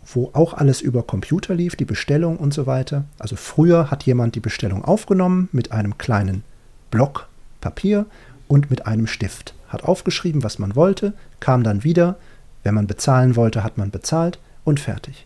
wo 0.05 0.29
auch 0.33 0.53
alles 0.53 0.81
über 0.81 1.03
Computer 1.03 1.53
lief, 1.53 1.75
die 1.75 1.85
Bestellung 1.85 2.37
und 2.37 2.53
so 2.53 2.65
weiter. 2.65 3.05
Also 3.19 3.35
früher 3.35 3.91
hat 3.91 4.03
jemand 4.03 4.35
die 4.35 4.39
Bestellung 4.39 4.83
aufgenommen 4.83 5.49
mit 5.51 5.71
einem 5.71 5.97
kleinen 5.97 6.43
Block 6.91 7.27
Papier 7.61 8.05
und 8.47 8.69
mit 8.69 8.85
einem 8.85 9.07
Stift. 9.07 9.53
Hat 9.69 9.83
aufgeschrieben, 9.83 10.43
was 10.43 10.59
man 10.59 10.75
wollte, 10.75 11.13
kam 11.39 11.63
dann 11.63 11.83
wieder. 11.83 12.17
Wenn 12.63 12.75
man 12.75 12.87
bezahlen 12.87 13.35
wollte, 13.35 13.63
hat 13.63 13.77
man 13.77 13.91
bezahlt 13.91 14.39
und 14.63 14.79
fertig. 14.79 15.25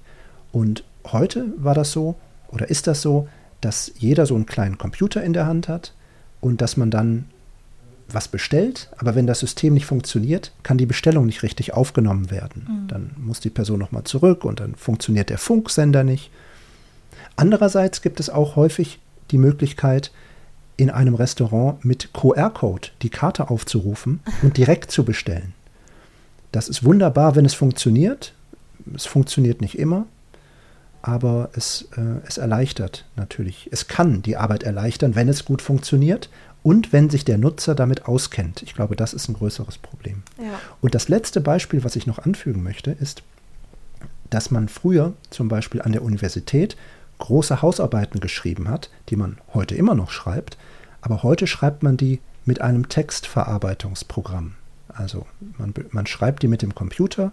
Und 0.52 0.84
heute 1.06 1.46
war 1.58 1.76
das 1.76 1.92
so 1.92 2.16
oder 2.48 2.70
ist 2.70 2.88
das 2.88 3.02
so, 3.02 3.28
dass 3.62 3.92
jeder 3.98 4.26
so 4.26 4.36
einen 4.36 4.46
kleinen 4.46 4.78
Computer 4.78 5.22
in 5.24 5.34
der 5.34 5.46
Hand 5.46 5.68
hat 5.68 5.94
und 6.42 6.62
dass 6.62 6.78
man 6.78 6.92
dann 6.92 7.26
was 8.14 8.28
bestellt, 8.28 8.90
aber 8.98 9.16
wenn 9.16 9.28
das 9.28 9.40
System 9.40 9.74
nicht 9.74 9.86
funktioniert, 9.86 10.52
kann 10.64 10.78
die 10.78 10.86
Bestellung 10.86 11.26
nicht 11.26 11.44
richtig 11.44 11.74
aufgenommen 11.74 12.32
werden. 12.32 12.68
Mhm. 12.68 12.88
Dann 12.88 13.12
muss 13.18 13.40
die 13.40 13.50
Person 13.50 13.80
nochmal 13.80 14.04
zurück 14.04 14.46
und 14.46 14.60
dann 14.60 14.76
funktioniert 14.76 15.30
der 15.30 15.38
Funksender 15.38 16.04
nicht. 16.04 16.32
Andererseits 17.36 18.02
gibt 18.02 18.20
es 18.20 18.30
auch 18.30 18.56
häufig 18.56 19.00
die 19.32 19.38
Möglichkeit, 19.38 20.12
in 20.78 20.90
einem 20.90 21.16
Restaurant 21.16 21.84
mit 21.84 22.14
QR-Code 22.14 22.90
die 23.02 23.10
Karte 23.10 23.50
aufzurufen 23.50 24.22
und 24.42 24.58
direkt 24.58 24.92
zu 24.92 25.04
bestellen. 25.04 25.54
Das 26.52 26.70
ist 26.70 26.84
wunderbar, 26.84 27.36
wenn 27.36 27.46
es 27.46 27.54
funktioniert. 27.54 28.34
Es 28.96 29.06
funktioniert 29.06 29.62
nicht 29.62 29.78
immer, 29.78 30.08
aber 31.02 31.50
es, 31.54 31.88
äh, 31.96 32.26
es 32.28 32.38
erleichtert 32.38 33.06
natürlich. 33.16 33.70
Es 33.72 33.88
kann 33.88 34.22
die 34.22 34.38
Arbeit 34.38 34.64
erleichtern, 34.64 35.16
wenn 35.16 35.30
es 35.30 35.46
gut 35.46 35.62
funktioniert 35.62 36.30
und 36.62 36.92
wenn 36.92 37.10
sich 37.10 37.24
der 37.26 37.38
Nutzer 37.38 37.76
damit 37.76 38.06
auskennt. 38.06 38.64
Ich 38.64 38.74
glaube, 38.74 38.96
das 38.96 39.14
ist 39.14 39.30
ein 39.30 39.34
größeres 39.34 39.78
Problem. 39.78 40.24
Ja. 40.38 40.60
Und 40.82 40.96
das 40.96 41.08
letzte 41.08 41.42
Beispiel, 41.42 41.84
was 41.84 41.96
ich 41.96 42.06
noch 42.06 42.20
anfügen 42.20 42.64
möchte, 42.64 42.92
ist, 42.92 43.24
dass 44.30 44.52
man 44.52 44.68
früher 44.68 45.14
zum 45.30 45.48
Beispiel 45.48 45.82
an 45.82 45.94
der 45.94 46.04
Universität 46.04 46.76
große 47.18 47.62
Hausarbeiten 47.62 48.20
geschrieben 48.20 48.70
hat, 48.70 48.90
die 49.10 49.16
man 49.16 49.38
heute 49.54 49.76
immer 49.76 49.96
noch 49.96 50.12
schreibt, 50.12 50.58
aber 51.02 51.24
heute 51.24 51.48
schreibt 51.48 51.84
man 51.84 51.98
die 51.98 52.20
mit 52.46 52.62
einem 52.62 52.90
Textverarbeitungsprogramm. 52.90 54.56
Also 54.88 55.26
man, 55.58 55.74
man 55.92 56.08
schreibt 56.08 56.44
die 56.44 56.48
mit 56.48 56.62
dem 56.62 56.76
Computer 56.76 57.32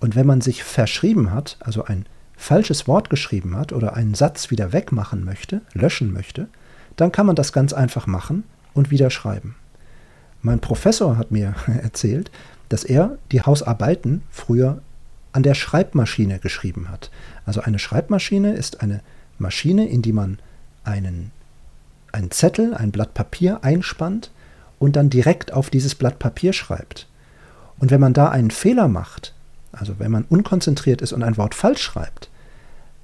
und 0.00 0.16
wenn 0.16 0.26
man 0.26 0.40
sich 0.40 0.64
verschrieben 0.64 1.32
hat, 1.32 1.56
also 1.60 1.84
ein 1.84 2.06
falsches 2.36 2.86
Wort 2.88 3.10
geschrieben 3.10 3.56
hat 3.56 3.72
oder 3.72 3.94
einen 3.94 4.14
Satz 4.14 4.50
wieder 4.50 4.72
wegmachen 4.72 5.24
möchte, 5.24 5.62
löschen 5.72 6.12
möchte, 6.12 6.48
dann 6.96 7.12
kann 7.12 7.26
man 7.26 7.36
das 7.36 7.52
ganz 7.52 7.72
einfach 7.72 8.06
machen 8.06 8.44
und 8.72 8.90
wieder 8.90 9.10
schreiben. 9.10 9.56
Mein 10.42 10.60
Professor 10.60 11.16
hat 11.16 11.30
mir 11.30 11.54
erzählt, 11.82 12.30
dass 12.68 12.84
er 12.84 13.18
die 13.32 13.42
Hausarbeiten 13.42 14.22
früher 14.30 14.82
an 15.32 15.42
der 15.42 15.54
Schreibmaschine 15.54 16.38
geschrieben 16.38 16.90
hat. 16.90 17.10
Also 17.44 17.60
eine 17.60 17.78
Schreibmaschine 17.78 18.54
ist 18.54 18.82
eine 18.82 19.00
Maschine, 19.38 19.88
in 19.88 20.02
die 20.02 20.12
man 20.12 20.38
einen, 20.84 21.32
einen 22.12 22.30
Zettel, 22.30 22.74
ein 22.74 22.92
Blatt 22.92 23.14
Papier 23.14 23.64
einspannt 23.64 24.30
und 24.78 24.96
dann 24.96 25.10
direkt 25.10 25.52
auf 25.52 25.70
dieses 25.70 25.94
Blatt 25.94 26.18
Papier 26.18 26.52
schreibt. 26.52 27.08
Und 27.78 27.90
wenn 27.90 28.00
man 28.00 28.12
da 28.12 28.28
einen 28.28 28.50
Fehler 28.50 28.86
macht, 28.86 29.34
also 29.78 29.94
wenn 29.98 30.10
man 30.10 30.24
unkonzentriert 30.28 31.02
ist 31.02 31.12
und 31.12 31.22
ein 31.22 31.36
Wort 31.36 31.54
falsch 31.54 31.82
schreibt, 31.82 32.28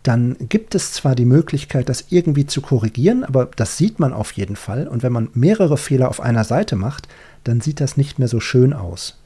dann 0.03 0.37
gibt 0.49 0.75
es 0.75 0.93
zwar 0.93 1.15
die 1.15 1.27
Möglichkeit, 1.27 1.89
das 1.89 2.07
irgendwie 2.09 2.47
zu 2.47 2.63
korrigieren, 2.63 3.23
aber 3.25 3.47
das 3.57 3.77
sieht 3.77 4.01
man 4.01 4.13
auf 4.13 4.33
jeden 4.33 4.57
Fall. 4.57 4.89
Und 4.89 5.03
wenn 5.03 5.13
man 5.13 5.29
mehrere 5.35 5.77
Fehler 5.77 6.09
auf 6.09 6.21
einer 6.21 6.45
Seite 6.45 6.75
macht, 6.75 7.07
dann 7.45 7.61
sieht 7.61 7.81
das 7.81 7.97
nicht 7.97 8.19
mehr 8.19 8.29
so 8.29 8.41
schön 8.41 8.73
aus. 8.73 9.19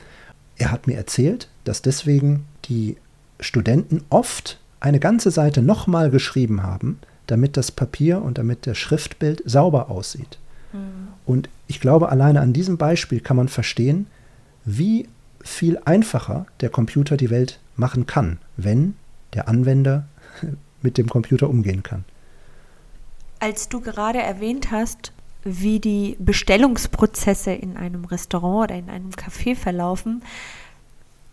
Er 0.56 0.72
hat 0.72 0.86
mir 0.86 0.96
erzählt, 0.96 1.48
dass 1.64 1.82
deswegen 1.82 2.44
die 2.64 2.96
Studenten 3.38 4.02
oft 4.10 4.58
eine 4.80 5.00
ganze 5.00 5.30
Seite 5.30 5.62
nochmal 5.62 6.10
geschrieben 6.10 6.62
haben, 6.62 6.98
damit 7.26 7.56
das 7.56 7.70
Papier 7.70 8.22
und 8.22 8.38
damit 8.38 8.66
das 8.66 8.76
Schriftbild 8.76 9.42
sauber 9.46 9.90
aussieht. 9.90 10.38
Mhm. 10.72 11.08
Und 11.24 11.48
ich 11.68 11.80
glaube, 11.80 12.10
alleine 12.10 12.40
an 12.40 12.52
diesem 12.52 12.76
Beispiel 12.76 13.20
kann 13.20 13.36
man 13.36 13.48
verstehen, 13.48 14.06
wie 14.64 15.08
viel 15.44 15.78
einfacher 15.84 16.46
der 16.60 16.70
Computer 16.70 17.16
die 17.16 17.30
Welt 17.30 17.60
machen 17.76 18.06
kann, 18.06 18.38
wenn 18.56 18.96
der 19.34 19.46
Anwender 19.46 20.06
mit 20.82 20.98
dem 20.98 21.08
Computer 21.08 21.48
umgehen 21.48 21.82
kann. 21.82 22.04
Als 23.38 23.68
du 23.68 23.80
gerade 23.80 24.20
erwähnt 24.20 24.70
hast, 24.70 25.12
wie 25.44 25.78
die 25.78 26.16
Bestellungsprozesse 26.18 27.52
in 27.52 27.76
einem 27.76 28.06
Restaurant 28.06 28.70
oder 28.70 28.78
in 28.78 28.88
einem 28.88 29.10
Café 29.10 29.54
verlaufen, 29.54 30.22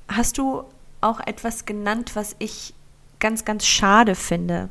hast 0.09 0.37
du 0.37 0.63
auch 0.99 1.21
etwas 1.21 1.65
genannt, 1.65 2.11
was 2.15 2.35
ich 2.39 2.73
ganz, 3.19 3.45
ganz 3.45 3.65
schade 3.65 4.15
finde 4.15 4.69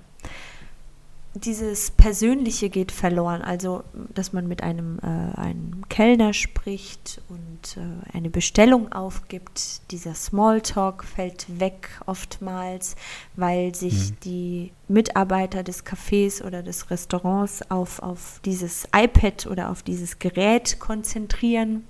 dieses 1.34 1.92
Persönliche 1.92 2.70
geht 2.70 2.90
verloren. 2.90 3.42
Also, 3.42 3.84
dass 4.14 4.32
man 4.32 4.48
mit 4.48 4.62
einem, 4.62 4.98
äh, 4.98 5.38
einem 5.38 5.88
Kellner 5.88 6.32
spricht 6.32 7.20
und 7.28 7.76
äh, 7.76 8.16
eine 8.16 8.30
Bestellung 8.30 8.92
aufgibt. 8.92 9.90
Dieser 9.92 10.14
Smalltalk 10.14 11.04
fällt 11.04 11.60
weg 11.60 11.88
oftmals, 12.06 12.96
weil 13.36 13.74
sich 13.74 14.10
mhm. 14.10 14.16
die 14.24 14.72
Mitarbeiter 14.88 15.62
des 15.62 15.86
Cafés 15.86 16.42
oder 16.42 16.62
des 16.62 16.90
Restaurants 16.90 17.70
auf, 17.70 18.00
auf 18.00 18.40
dieses 18.44 18.88
iPad 18.94 19.46
oder 19.46 19.70
auf 19.70 19.82
dieses 19.82 20.18
Gerät 20.18 20.80
konzentrieren. 20.80 21.84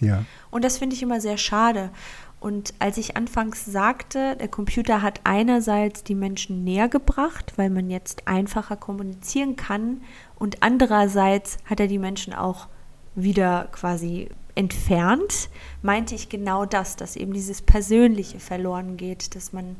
Ja. 0.00 0.24
Und 0.50 0.64
das 0.64 0.78
finde 0.78 0.94
ich 0.94 1.02
immer 1.02 1.20
sehr 1.20 1.38
schade. 1.38 1.90
Und 2.38 2.74
als 2.78 2.98
ich 2.98 3.16
anfangs 3.16 3.64
sagte, 3.64 4.36
der 4.36 4.48
Computer 4.48 5.02
hat 5.02 5.20
einerseits 5.24 6.04
die 6.04 6.14
Menschen 6.14 6.64
näher 6.64 6.88
gebracht, 6.88 7.54
weil 7.56 7.70
man 7.70 7.90
jetzt 7.90 8.28
einfacher 8.28 8.76
kommunizieren 8.76 9.56
kann, 9.56 10.02
und 10.38 10.62
andererseits 10.62 11.56
hat 11.64 11.80
er 11.80 11.86
die 11.86 11.98
Menschen 11.98 12.34
auch 12.34 12.68
wieder 13.14 13.68
quasi 13.72 14.28
entfernt, 14.54 15.48
meinte 15.82 16.14
ich 16.14 16.28
genau 16.28 16.66
das, 16.66 16.96
dass 16.96 17.16
eben 17.16 17.32
dieses 17.32 17.62
Persönliche 17.62 18.38
verloren 18.38 18.96
geht, 18.96 19.34
dass 19.34 19.52
man, 19.52 19.76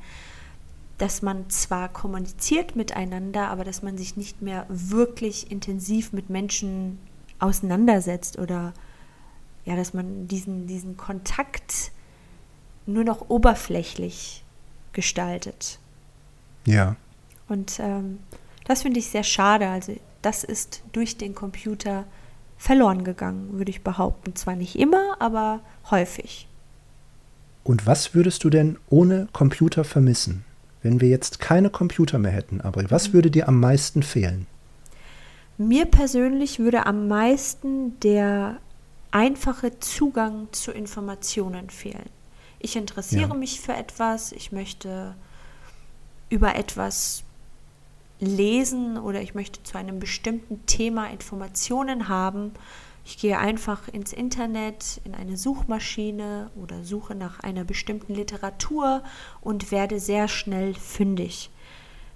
dass 0.99 1.23
man 1.23 1.49
zwar 1.51 1.89
kommuniziert 1.91 2.75
miteinander, 2.75 3.49
aber 3.49 3.65
dass 3.65 3.83
man 3.83 3.99
sich 3.99 4.17
nicht 4.17 4.41
mehr 4.41 4.67
wirklich 4.69 5.51
intensiv 5.51 6.13
mit 6.13 6.31
Menschen 6.31 6.99
auseinandersetzt 7.39 8.39
oder 8.39 8.73
ja, 9.65 9.77
dass 9.77 9.93
man 9.93 10.29
diesen, 10.29 10.67
diesen 10.67 10.97
Kontakt 10.97 11.91
nur 12.87 13.05
noch 13.05 13.29
oberflächlich 13.29 14.45
gestaltet. 14.93 15.79
Ja. 16.65 16.97
Und 17.49 17.79
ähm, 17.81 18.19
das 18.65 18.83
finde 18.83 18.99
ich 18.99 19.09
sehr 19.09 19.23
schade. 19.23 19.69
Also 19.69 19.97
das 20.23 20.45
ist 20.45 20.83
durch 20.93 21.17
den 21.17 21.35
Computer 21.35 22.05
verloren 22.59 23.05
gegangen, 23.05 23.51
würde 23.53 23.71
ich 23.71 23.83
behaupten. 23.83 24.35
Zwar 24.35 24.57
nicht 24.57 24.79
immer, 24.79 25.17
aber 25.21 25.61
häufig. 25.91 26.49
Und 27.65 27.87
was 27.87 28.15
würdest 28.15 28.45
du 28.45 28.51
denn 28.51 28.79
ohne 28.89 29.29
Computer 29.33 29.85
vermissen? 29.85 30.45
Wenn 30.83 31.01
wir 31.01 31.09
jetzt 31.09 31.41
keine 31.41 31.71
Computer 31.71 32.19
mehr 32.19 32.31
hätten, 32.31 32.61
aber 32.61 32.89
was 32.91 33.09
mhm. 33.09 33.13
würde 33.15 33.31
dir 33.31 33.49
am 33.49 33.61
meisten 33.61 34.03
fehlen? 34.03 34.47
Mir 35.59 35.87
persönlich 35.87 36.59
würde 36.59 36.87
am 36.87 37.09
meisten 37.09 37.99
der 38.01 38.59
einfache 39.11 39.81
Zugang 39.81 40.49
zu 40.53 40.71
Informationen 40.71 41.71
fehlen. 41.71 42.11
Ich 42.59 42.77
interessiere 42.77 43.29
ja. 43.29 43.35
mich 43.35 43.61
für 43.61 43.75
etwas, 43.75 44.33
ich 44.33 44.53
möchte 44.53 45.15
über 46.29 46.55
etwas 46.57 47.23
lesen 48.19 48.99
oder 48.99 49.21
ich 49.21 49.35
möchte 49.35 49.63
zu 49.63 49.77
einem 49.77 49.99
bestimmten 49.99 50.65
Thema 50.67 51.11
Informationen 51.11 52.09
haben. 52.09 52.53
Ich 53.05 53.19
gehe 53.19 53.39
einfach 53.39 53.87
ins 53.89 54.13
Internet, 54.13 55.01
in 55.05 55.15
eine 55.15 55.37
Suchmaschine 55.37 56.51
oder 56.61 56.83
suche 56.83 57.15
nach 57.15 57.41
einer 57.41 57.65
bestimmten 57.65 58.15
Literatur 58.15 59.03
und 59.41 59.71
werde 59.71 60.01
sehr 60.01 60.27
schnell 60.27 60.75
fündig. 60.75 61.51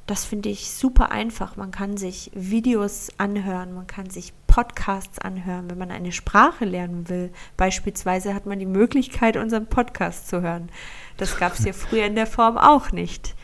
Das 0.06 0.24
finde 0.24 0.48
ich 0.48 0.72
super 0.72 1.12
einfach. 1.12 1.56
Man 1.56 1.70
kann 1.70 1.96
sich 1.96 2.32
Videos 2.34 3.10
anhören, 3.18 3.72
man 3.72 3.86
kann 3.86 4.10
sich 4.10 4.32
Podcasts 4.50 5.20
anhören, 5.20 5.70
wenn 5.70 5.78
man 5.78 5.92
eine 5.92 6.10
Sprache 6.10 6.64
lernen 6.64 7.08
will. 7.08 7.30
Beispielsweise 7.56 8.34
hat 8.34 8.46
man 8.46 8.58
die 8.58 8.66
Möglichkeit, 8.66 9.36
unseren 9.36 9.66
Podcast 9.66 10.28
zu 10.28 10.42
hören. 10.42 10.70
Das 11.16 11.38
gab 11.38 11.54
es 11.54 11.64
ja 11.64 11.72
früher 11.72 12.04
in 12.04 12.16
der 12.16 12.26
Form 12.26 12.58
auch 12.58 12.90
nicht. 12.90 13.36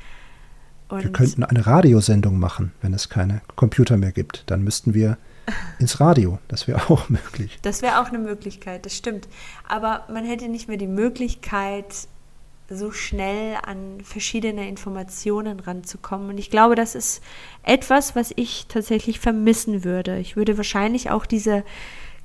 Und 0.89 1.05
wir 1.05 1.13
könnten 1.13 1.45
eine 1.45 1.65
Radiosendung 1.65 2.41
machen, 2.41 2.73
wenn 2.83 2.93
es 2.93 3.09
keine 3.09 3.41
Computer 3.55 3.97
mehr 3.97 4.11
gibt. 4.11 4.43
Dann 4.51 4.63
müssten 4.63 4.95
wir 4.95 5.17
ins 5.79 6.01
Radio. 6.01 6.41
Das 6.49 6.67
wäre 6.67 6.91
auch 6.91 7.09
möglich. 7.09 7.61
Das 7.63 7.83
wäre 7.83 8.01
auch 8.01 8.09
eine 8.09 8.19
Möglichkeit, 8.19 8.85
das 8.85 8.97
stimmt. 8.97 9.29
Aber 9.69 10.07
man 10.13 10.25
hätte 10.25 10.49
nicht 10.49 10.67
mehr 10.67 10.77
die 10.77 10.89
Möglichkeit, 10.89 12.09
so 12.69 12.91
schnell 12.91 13.57
an 13.65 14.01
verschiedene 14.03 14.69
Informationen 14.69 15.61
ranzukommen. 15.61 16.31
Und 16.31 16.39
ich 16.39 16.51
glaube, 16.51 16.75
das 16.75 16.95
ist 16.95 17.23
etwas, 17.63 18.17
was 18.17 18.33
ich 18.37 18.67
tatsächlich 18.69 19.21
vermissen 19.21 19.85
würde. 19.85 20.19
Ich 20.19 20.37
würde 20.37 20.57
wahrscheinlich 20.57 21.11
auch 21.11 21.27
diese 21.27 21.65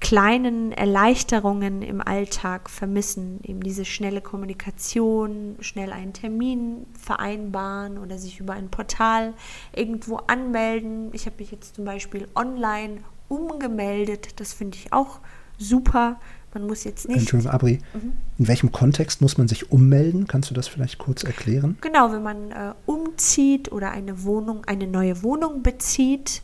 kleinen 0.02 0.72
Erleichterungen 0.72 1.84
im 1.84 2.02
Alltag 2.02 2.72
vermissen, 2.72 3.40
eben 3.44 3.62
diese 3.62 3.86
schnelle 3.86 4.20
Kommunikation, 4.20 5.58
schnell 5.60 5.94
einen 5.94 6.14
Termin 6.14 6.88
vereinbaren 7.00 8.00
oder 8.00 8.18
sich 8.18 8.40
über 8.40 8.54
ein 8.54 8.70
Portal 8.70 9.36
irgendwo 9.76 10.16
anmelden. 10.16 11.12
Ich 11.14 11.28
habe 11.28 11.36
mich 11.38 11.52
jetzt 11.52 11.76
zum 11.76 11.86
Beispiel 11.86 12.28
online 12.36 13.04
umgemeldet, 13.30 14.40
das 14.40 14.54
finde 14.54 14.78
ich 14.78 14.92
auch 14.92 15.20
super. 15.60 16.20
Man 16.54 16.68
muss 16.68 16.84
jetzt 16.84 17.08
nicht. 17.08 17.20
Entschuldigung, 17.20 17.54
Abri, 17.54 17.80
mhm. 17.94 18.14
in 18.38 18.48
welchem 18.48 18.72
Kontext 18.72 19.22
muss 19.22 19.38
man 19.38 19.48
sich 19.48 19.72
ummelden? 19.72 20.28
Kannst 20.28 20.50
du 20.50 20.54
das 20.54 20.68
vielleicht 20.68 20.98
kurz 20.98 21.24
erklären? 21.24 21.78
Genau, 21.82 22.12
wenn 22.12 22.24
man 22.24 22.52
äh, 22.52 22.74
umzieht 22.86 23.72
oder 23.72 23.92
eine 23.92 24.24
Wohnung, 24.24 24.66
eine 24.66 24.88
neue 24.88 25.24
Wohnung 25.24 25.64
bezieht, 25.64 26.42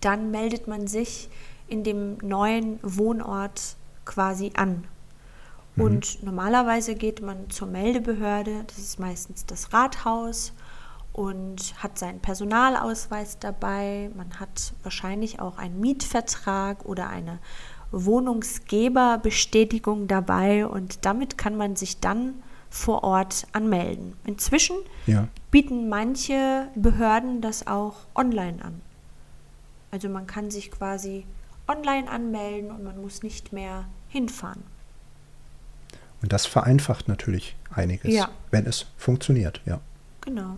dann 0.00 0.30
meldet 0.30 0.68
man 0.68 0.86
sich 0.86 1.30
in 1.68 1.84
dem 1.84 2.18
neuen 2.18 2.78
Wohnort 2.82 3.76
quasi 4.04 4.52
an. 4.54 4.84
Mhm. 5.76 5.82
Und 5.82 6.22
normalerweise 6.22 6.94
geht 6.94 7.22
man 7.22 7.48
zur 7.48 7.68
Meldebehörde, 7.68 8.64
das 8.66 8.78
ist 8.78 8.98
meistens 8.98 9.46
das 9.46 9.72
Rathaus, 9.72 10.52
und 11.12 11.74
hat 11.82 11.98
seinen 11.98 12.20
Personalausweis 12.20 13.38
dabei. 13.38 14.10
Man 14.16 14.40
hat 14.40 14.72
wahrscheinlich 14.82 15.40
auch 15.40 15.58
einen 15.58 15.78
Mietvertrag 15.78 16.84
oder 16.84 17.08
eine 17.08 17.38
Wohnungsgeberbestätigung 17.92 20.08
dabei 20.08 20.66
und 20.66 21.04
damit 21.04 21.38
kann 21.38 21.56
man 21.56 21.76
sich 21.76 22.00
dann 22.00 22.34
vor 22.70 23.04
Ort 23.04 23.46
anmelden. 23.52 24.14
Inzwischen 24.24 24.76
ja. 25.06 25.28
bieten 25.50 25.88
manche 25.88 26.68
Behörden 26.74 27.40
das 27.42 27.66
auch 27.66 27.96
online 28.14 28.64
an. 28.64 28.80
Also 29.90 30.08
man 30.08 30.26
kann 30.26 30.50
sich 30.50 30.70
quasi 30.70 31.26
online 31.68 32.10
anmelden 32.10 32.70
und 32.70 32.82
man 32.82 32.98
muss 33.00 33.22
nicht 33.22 33.52
mehr 33.52 33.84
hinfahren. 34.08 34.62
Und 36.22 36.32
das 36.32 36.46
vereinfacht 36.46 37.08
natürlich 37.08 37.56
einiges, 37.70 38.14
ja. 38.14 38.30
wenn 38.50 38.66
es 38.66 38.86
funktioniert, 38.96 39.60
ja. 39.66 39.80
Genau. 40.22 40.56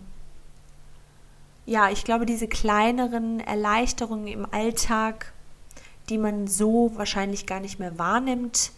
Ja, 1.66 1.90
ich 1.90 2.04
glaube, 2.04 2.26
diese 2.26 2.46
kleineren 2.46 3.40
Erleichterungen 3.40 4.28
im 4.28 4.46
Alltag, 4.52 5.32
die 6.08 6.18
man 6.18 6.46
so 6.46 6.92
wahrscheinlich 6.96 7.46
gar 7.46 7.60
nicht 7.60 7.78
mehr 7.78 7.98
wahrnimmt, 7.98 8.72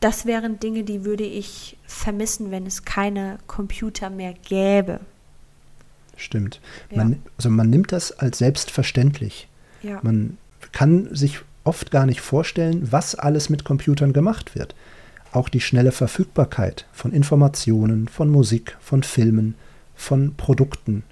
das 0.00 0.26
wären 0.26 0.60
Dinge, 0.60 0.84
die 0.84 1.04
würde 1.04 1.24
ich 1.24 1.78
vermissen, 1.86 2.50
wenn 2.50 2.66
es 2.66 2.84
keine 2.84 3.38
Computer 3.46 4.10
mehr 4.10 4.34
gäbe. 4.34 5.00
Stimmt. 6.16 6.60
Ja. 6.90 6.98
Man, 6.98 7.22
also 7.38 7.48
man 7.50 7.70
nimmt 7.70 7.90
das 7.90 8.12
als 8.12 8.38
selbstverständlich. 8.38 9.48
Ja. 9.82 10.00
Man 10.02 10.36
kann 10.72 11.14
sich 11.14 11.40
oft 11.64 11.90
gar 11.90 12.06
nicht 12.06 12.20
vorstellen, 12.20 12.92
was 12.92 13.14
alles 13.14 13.48
mit 13.48 13.64
Computern 13.64 14.12
gemacht 14.12 14.54
wird. 14.54 14.74
Auch 15.32 15.48
die 15.48 15.60
schnelle 15.60 15.90
Verfügbarkeit 15.90 16.86
von 16.92 17.12
Informationen, 17.12 18.06
von 18.06 18.30
Musik, 18.30 18.76
von 18.80 19.02
Filmen, 19.02 19.54
von 19.96 20.34
Produkten, 20.36 21.02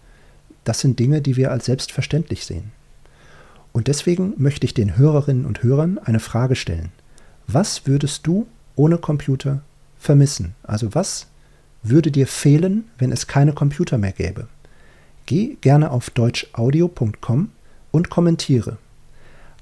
das 0.64 0.80
sind 0.80 0.98
Dinge, 0.98 1.22
die 1.22 1.36
wir 1.36 1.50
als 1.50 1.66
selbstverständlich 1.66 2.46
sehen. 2.46 2.72
Und 3.72 3.88
deswegen 3.88 4.34
möchte 4.36 4.66
ich 4.66 4.74
den 4.74 4.96
Hörerinnen 4.96 5.46
und 5.46 5.62
Hörern 5.62 5.98
eine 5.98 6.20
Frage 6.20 6.56
stellen. 6.56 6.90
Was 7.46 7.86
würdest 7.86 8.26
du 8.26 8.46
ohne 8.76 8.98
Computer 8.98 9.62
vermissen? 9.98 10.54
Also 10.62 10.94
was 10.94 11.26
würde 11.82 12.10
dir 12.10 12.26
fehlen, 12.26 12.84
wenn 12.98 13.12
es 13.12 13.26
keine 13.26 13.52
Computer 13.52 13.98
mehr 13.98 14.12
gäbe? 14.12 14.48
Geh 15.26 15.56
gerne 15.60 15.90
auf 15.90 16.10
deutschaudio.com 16.10 17.50
und 17.90 18.10
kommentiere. 18.10 18.78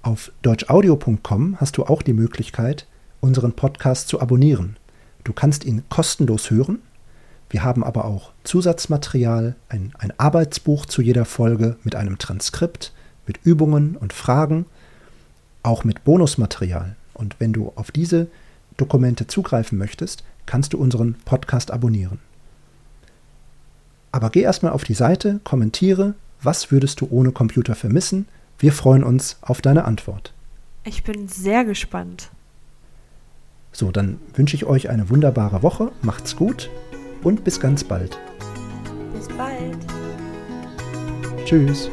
Auf 0.03 0.33
deutschaudio.com 0.43 1.61
hast 1.61 1.77
du 1.77 1.85
auch 1.85 2.03
die 2.03 2.15
Möglichkeit, 2.15 2.87
unseren 3.21 3.53
Podcast 3.53 4.09
zu 4.09 4.21
abonnieren. 4.21 4.77
Du 5.25 5.33
kannst 5.33 5.65
ihn 5.65 5.83
kostenlos 5.91 6.51
hören. 6.51 6.79
Wir 7.51 7.65
haben 7.65 7.85
aber 7.85 8.07
auch 8.07 8.33
Zusatzmaterial, 8.45 9.57
ein, 9.69 9.93
ein 9.99 10.13
Arbeitsbuch 10.19 10.87
zu 10.87 11.03
jeder 11.03 11.25
Folge 11.27 11.77
mit 11.85 11.97
einem 11.97 12.17
Transkript, 12.17 12.93
mit 13.31 13.39
Übungen 13.45 13.97
und 13.97 14.13
Fragen, 14.13 14.67
auch 15.63 15.85
mit 15.85 16.03
Bonusmaterial. 16.03 16.97
Und 17.15 17.37
wenn 17.39 17.53
du 17.53 17.73
auf 17.77 17.93
diese 17.93 18.27
Dokumente 18.77 19.29
zugreifen 19.29 19.79
möchtest, 19.79 20.25
kannst 20.47 20.73
du 20.73 20.79
unseren 20.79 21.15
Podcast 21.25 21.71
abonnieren. 21.71 22.19
Aber 24.11 24.31
geh 24.31 24.41
erstmal 24.41 24.73
auf 24.73 24.83
die 24.83 24.95
Seite, 24.95 25.39
kommentiere, 25.45 26.15
was 26.43 26.73
würdest 26.73 27.01
du 27.01 27.07
ohne 27.09 27.31
Computer 27.31 27.77
vermissen? 27.77 28.27
Wir 28.59 28.73
freuen 28.73 29.05
uns 29.05 29.37
auf 29.43 29.61
deine 29.61 29.85
Antwort. 29.85 30.33
Ich 30.83 31.05
bin 31.05 31.29
sehr 31.29 31.65
gespannt. 31.65 32.31
So, 33.71 33.93
dann 33.93 34.19
wünsche 34.35 34.57
ich 34.57 34.67
euch 34.67 34.91
eine 34.91 35.09
wunderbare 35.09 35.63
Woche, 35.63 35.93
macht's 36.03 36.35
gut 36.35 36.69
und 37.23 37.45
bis 37.45 37.61
ganz 37.61 37.85
bald. 37.85 38.19
Bis 39.15 39.29
bald. 39.29 39.79
Tschüss. 41.45 41.89